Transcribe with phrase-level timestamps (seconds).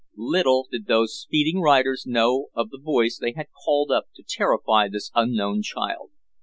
[0.17, 4.87] Little did those speeding riders know of the voice they had called up to terrify
[4.89, 6.09] this unknown child.